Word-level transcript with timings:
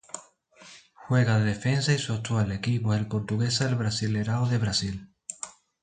Juega 0.95 1.37
de 1.37 1.43
defensa 1.45 1.93
y 1.93 1.99
su 1.99 2.13
actual 2.13 2.51
equipo 2.53 2.91
es 2.91 3.01
el 3.01 3.07
Portuguesa 3.07 3.65
del 3.65 3.75
Brasileirao 3.75 4.47
de 4.47 4.57
Brasil. 4.57 5.13